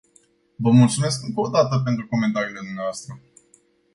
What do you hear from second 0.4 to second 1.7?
Vă mulțumesc încă o